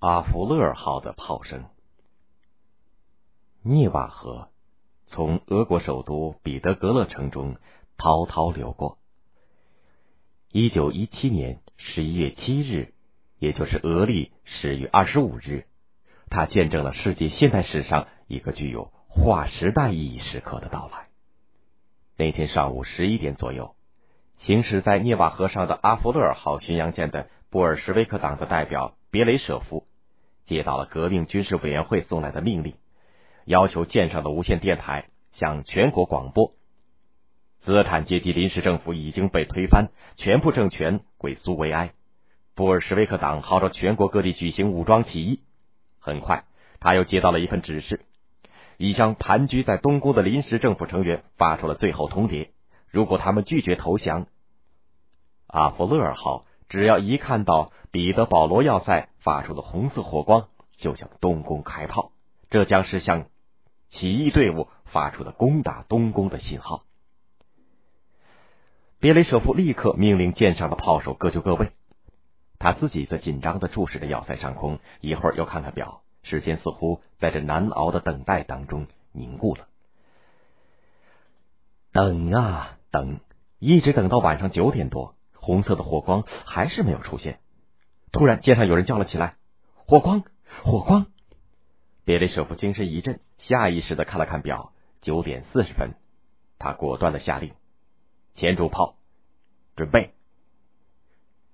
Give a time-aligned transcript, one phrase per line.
[0.00, 1.64] 阿弗勒尔号的炮声。
[3.62, 4.48] 涅瓦河
[5.08, 7.56] 从俄国首都彼得格勒城中
[7.96, 8.98] 滔滔流过。
[10.52, 12.94] 一九一七年十一月七日，
[13.40, 15.66] 也就是俄历十月二十五日，
[16.30, 21.08] 它见证了世界现代史上一个具有划时代意义时刻的到来。
[22.16, 23.74] 那天上午十一点左右，
[24.38, 29.87] 行驶在涅瓦河上的阿弗勒尔号巡洋舰的布尔什维克党的代表别雷舍夫
[30.48, 32.74] 接到了革命军事委员会送来的命令。
[33.44, 36.52] 要求舰上的无线电台向全国广播：
[37.60, 41.92] 资产阶级临时政府已经被推翻，全部政权归苏维埃。
[42.54, 45.40] 布尔什维克党号召全国各地举行武装起义。
[46.00, 46.44] 很快，
[46.80, 48.00] 他又接到了一份指示，
[48.78, 52.48] 已向盘踞在东宫的临时政府成员发出了最后通牒：
[52.90, 54.26] 如果他们拒绝投降，
[55.46, 60.48] 阿弗勒尔号只要一看到彼得保罗要塞发出的红色火光，
[60.78, 62.12] 就向东宫开炮。
[62.48, 63.26] 这将是向。
[63.90, 66.84] 起义队伍发出的攻打东宫的信号。
[69.00, 71.72] 别雷舍夫立刻命令舰上的炮手各就各位，
[72.58, 79.68] 他自己则紧张的注视着要塞上空，一会儿又看看表，时间似乎在这难熬的等待当中凝固了。
[81.92, 83.20] 等啊等，
[83.58, 87.40] 一直等到晚上九点多，红色的火光还是没有出现。
[88.18, 89.36] 突然，街上有人叫了起来
[89.86, 90.24] ：“火光，
[90.64, 91.06] 火光！”
[92.04, 93.20] 别雷舍夫精神一振。
[93.38, 95.94] 下意识的看了看表，九点四十分，
[96.58, 97.52] 他果断的下令：
[98.34, 98.96] 前主炮，
[99.76, 100.14] 准备。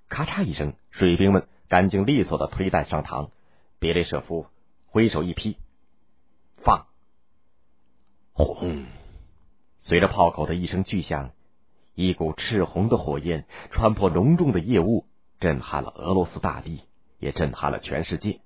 [0.08, 3.28] 咔嚓一声，水兵们干净利索的推弹上膛。
[3.78, 4.46] 别雷舍夫
[4.86, 5.58] 挥手一劈，
[6.62, 6.86] 放。
[8.32, 8.86] 轰！
[9.80, 11.32] 随着炮口的一声巨响，
[11.94, 15.04] 一股赤红的火焰穿破浓重的夜雾，
[15.45, 16.81] 震撼了俄罗斯大地，
[17.19, 18.41] 也震撼了全世界。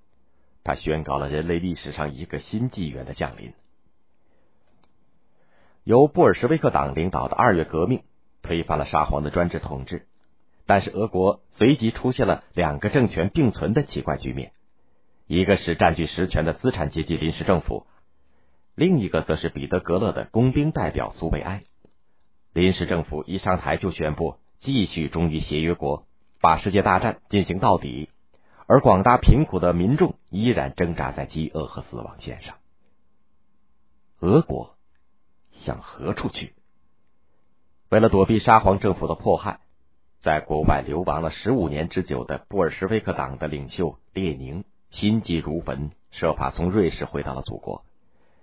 [0.65, 3.53] 他宣告了人类历史上一个新纪元的降临。
[5.85, 8.03] 由布尔什维克党领导的二月革命
[8.42, 10.08] 推翻了沙皇的专制统治，
[10.67, 14.51] 但是俄国随即出现了两个政权并存的奇怪局面：
[15.29, 17.87] 一个是占据实权的资产阶级临时政府，
[18.75, 21.63] 另一个则是彼得格勒的工兵代表苏维埃。
[22.53, 26.08] 临时政府一上台就宣布继续忠于协约国，
[26.41, 28.09] 把世界大战进行到底。
[28.67, 32.57] 而广大贫苦的民众依然挣扎在饥饿和死亡线上。
[34.21, 34.75] 俄国
[35.53, 36.53] 向何处去？
[37.89, 39.61] 为了躲避沙皇政府的迫害，
[40.21, 47.85] 在国外流亡了十五年之久的布尔什维克党的领袖列宁心急如焚，设法从瑞士回到了祖国。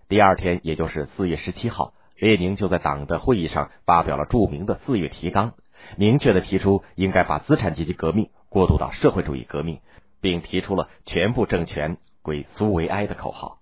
[0.07, 5.53] 第二天，也就是四月十七号，列宁就在党的会议上发表了著名的四月提纲，
[5.97, 9.79] 明确的提出应该把资产阶级革命过渡到社会主义革命。
[10.21, 13.59] 并提出了全部政权归苏维埃的口号。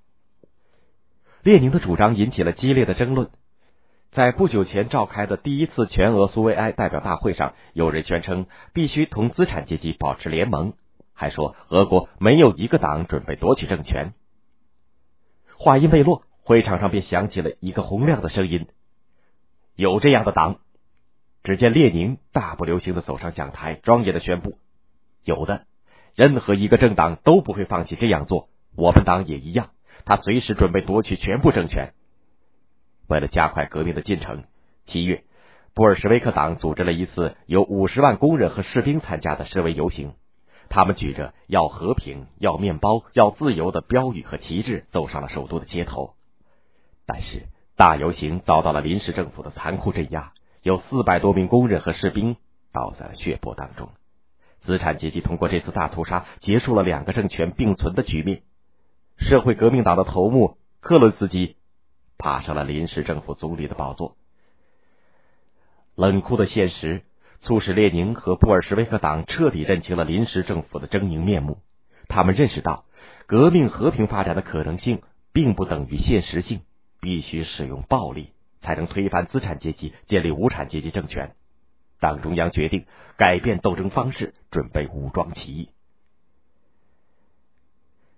[1.41, 3.31] 列宁的主张引起了激烈的争论。
[4.13, 10.75] 在不久前召开的第一次全俄苏维埃代表大会上，有人宣称必须同资产阶级保持联盟，
[11.13, 14.13] 还说俄国没有一个党准备夺取政权。
[15.57, 18.67] 话音未落，会场上便响起了一个洪亮的声音
[19.75, 20.59] ：“有这样的党！”
[21.43, 24.57] 只见列宁大步流星的走上讲台，庄严的宣布
[25.25, 25.65] ：“有的。”
[26.15, 29.71] 任何一个政党都不会放弃这样做，我们党也一样。
[30.05, 31.93] 他随时准备夺取全部政权。
[33.07, 34.43] 为了加快革命的进程，
[34.85, 35.23] 七月，
[35.73, 40.13] 布尔什维克党组织了一次有五十万工人和士兵参加的示威游行。
[40.69, 46.13] 他们举着“要和平、要面包、要自由”的标语和旗帜，走上了首都的街头。
[47.05, 50.31] 但是，大游行遭到了临时政府的残酷镇压，
[50.63, 52.37] 有四百多名工人和士兵
[52.71, 53.89] 倒在了血泊当中。
[54.61, 58.41] 资产阶级通过这次大屠杀结束了两个政权并存的局面。
[59.17, 61.57] 社会革命党的头目克伦斯基
[62.17, 64.15] 爬上了临时政府总理的宝座。
[65.95, 67.03] 冷酷的现实
[67.41, 71.59] 促使列宁和布尔什维克党彻底认清了临时政府的狰狞面目。
[72.07, 72.85] 他们认识到，
[73.27, 75.01] 革命和平发展的可能性
[75.33, 76.61] 并不等于现实性，
[77.01, 78.32] 必须使用暴力
[78.63, 81.33] 才能推翻资产阶级，建立无产阶级政权。
[81.99, 85.69] 党中央决定改变斗争方式，准备武装起义。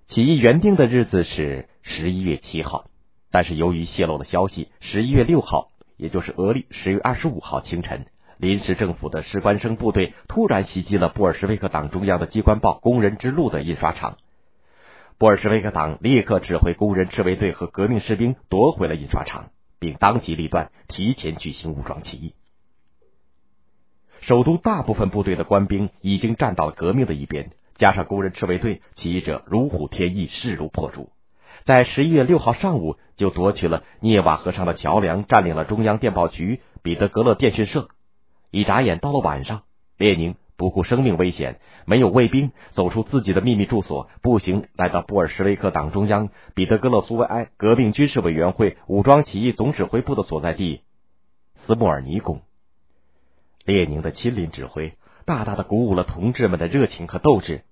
[0.07, 2.85] 起义原定的日子是十一月七号，
[3.31, 8.05] 但是由于泄露了消息，十一月六号，也就是俄历十月二十五号清晨，
[8.37, 14.17] 临时政府的士官生部队突然袭击了布尔什维克党中央的机关报《工人之路》的印刷厂。
[15.17, 22.33] 布尔什维克党立刻指挥工人赤卫队和革命士兵夺回了印刷厂，并当机立断，提前举行武装起义。
[24.21, 31.09] 首都大部分部队的官兵已经站到了革命的一边，加上工人赤卫队，起义者如虎添翼，势如破竹。
[31.63, 37.89] 在十一月六号上午，就夺取了涅瓦河上的桥梁，占领了中央电报局、彼得格勒电讯社。
[38.51, 39.63] 一眨眼到了晚上，
[39.97, 50.81] 列宁不顾生命危险，没有卫兵，走出自己的秘密住所，步行来到布尔什维克党中央、彼得格勒苏维埃革命军事委员会武装起义总指挥部的所在地
[51.65, 52.41] 斯莫尔尼宫。
[53.65, 54.93] 列宁的亲临指挥。
[55.27, 57.63] 大大的鼓舞了同志们的热情和斗志。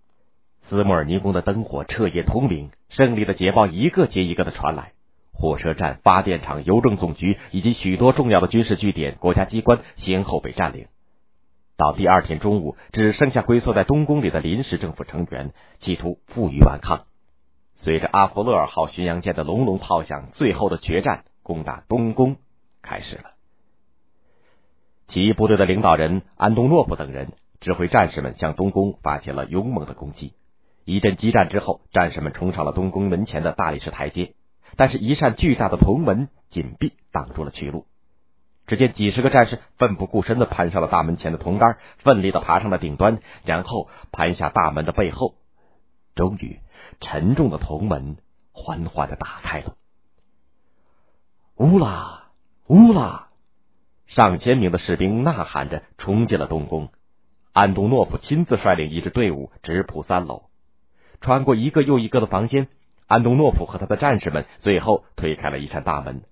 [0.68, 4.94] 斯莫尔尼宫的灯火彻夜通明，胜利的捷报一个接一个的传来。
[5.31, 10.88] 火车站、发电厂、邮政总局以及许多重要的军事据点、国家机关先后被占领。
[11.78, 17.06] 到第二天中午，只剩下龟缩在东宫里的临时政府成员，企图负隅顽抗。
[17.78, 22.38] 随着阿弗勒尔号巡洋舰的隆隆炮响，最后的决战——攻打东宫
[22.81, 23.31] 开始了。
[25.08, 27.34] 起义部队的领导人安东诺夫等人。
[27.64, 30.34] 指挥战士们向东宫发起了勇猛的攻击。
[30.84, 34.34] 一阵激战之后，战士们冲上了东宫门前的大理石台阶，
[34.75, 37.86] 但是，一扇巨大的铜门紧闭，挡住了去路。
[38.74, 45.36] 只见几十个战士奋不顾身的攀上了大门前的铜杆，奋力的爬上了顶端，然后攀下大门的背后。
[46.16, 46.60] 终于，
[47.00, 48.18] 沉重的铜门
[48.52, 49.75] 缓缓的打开了。
[51.58, 52.24] 乌拉
[52.66, 53.28] 乌拉！
[54.08, 56.90] 上千名的士兵呐喊着冲进了东宫。
[57.52, 60.46] 安东诺夫亲自率领一支队伍直扑三楼，
[61.22, 62.70] 穿过一个又一个的房间。
[63.06, 66.24] 安东诺夫和他的战士们最后推开了一扇大门，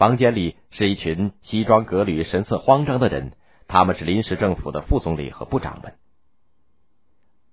[0.00, 3.34] 房间里是一群西装革履、神色慌张的人，
[3.68, 5.98] 他们是临时政府的副总理和部长们。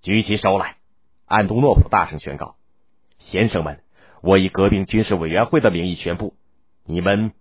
[0.00, 0.78] 举起手来！
[1.26, 2.56] 安东诺夫大声宣告
[3.20, 3.82] ：“先生们，
[4.22, 6.36] 我以革命军事委员会的名义宣布，
[6.86, 7.32] 你们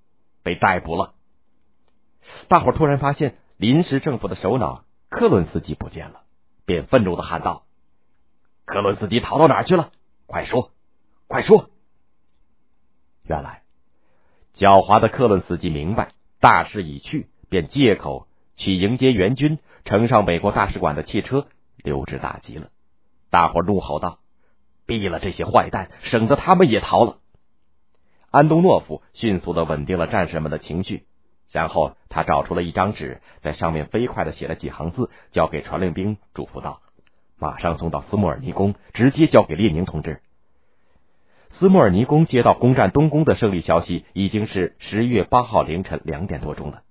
[0.43, 1.13] 被逮捕了。”
[2.49, 4.83] 大伙突然发现，临时政府的首脑。
[5.07, 6.23] 克伦斯基不见了，
[6.65, 7.63] 便愤怒的喊道
[8.67, 9.93] ：“克伦斯基逃到哪儿去了？
[10.25, 10.71] 快说，
[11.27, 11.69] 快说！”
[13.23, 13.63] 原来，
[14.57, 22.69] 狡猾的克伦斯基明白大势已去，便借口去迎接援军，乘上美国大使馆的汽车溜之大吉了。
[23.29, 24.17] 大伙怒吼道
[24.87, 27.17] ：“毙了这些坏蛋，省得他们也逃了！”
[28.31, 31.05] 安东诺夫迅速的稳定了战士们的情绪。
[31.51, 36.81] 然后他找出了一张纸，在上面飞快的写了几行字，交给传令兵，嘱咐道
[37.39, 40.21] ：“马上送到斯莫尔尼宫，直接交给列宁同志。”
[41.59, 46.83] 斯莫尔尼宫接到攻占东宫的胜利消息，已经是十月八号凌晨两点多钟了。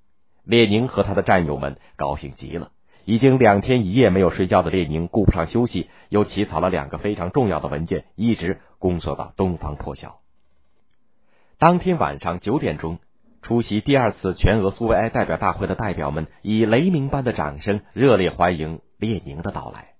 [0.45, 2.71] 列宁和他的战友们高兴极了。
[3.05, 10.17] 已经两天一夜没有睡觉的列宁顾不上休息，又起草了两个非常重要的文件，一直工作到东方破晓。
[11.59, 12.99] 当天晚上九点钟。
[13.43, 19.96] 出席第二次全俄苏维埃代表大会的代表们以雷鸣般的掌声热烈欢迎列宁的到来。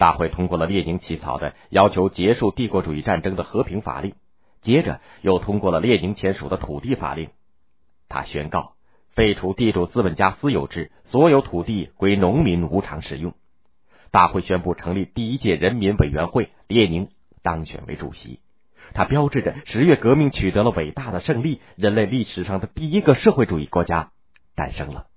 [0.00, 4.14] 大会通过了列宁起草的要求结束帝国主义战争的和平法令，
[4.62, 7.28] 接着又通过了列宁签署的土地法令。
[8.08, 8.72] 他宣告
[9.10, 13.34] 废除地主资本家私有制，所有土地归农民无偿使用。
[14.10, 17.10] 大会宣布成立第一届人民委员会，列宁
[17.42, 18.40] 当选为主席。
[18.94, 24.12] 它标志着十月革命取得了伟大的胜利，人类历史上的第一个社会主义国家
[24.56, 25.09] 诞生了。